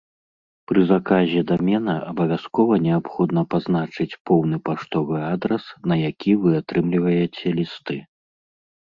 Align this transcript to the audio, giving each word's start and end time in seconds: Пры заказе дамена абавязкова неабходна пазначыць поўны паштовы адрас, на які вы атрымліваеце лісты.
Пры 0.69 0.79
заказе 0.91 1.43
дамена 1.51 1.95
абавязкова 2.13 2.73
неабходна 2.87 3.45
пазначыць 3.53 4.09
поўны 4.31 4.57
паштовы 4.71 5.17
адрас, 5.33 5.63
на 5.95 6.03
які 6.09 6.31
вы 6.47 6.59
атрымліваеце 6.65 7.59
лісты. 7.63 8.05